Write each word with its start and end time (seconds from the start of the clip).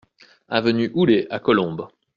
Avenue 0.49 0.89
Houlet 0.95 1.27
à 1.29 1.37
Colombes 1.37 1.87